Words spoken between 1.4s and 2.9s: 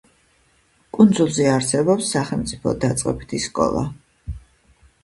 არსებობს სახელმწიფო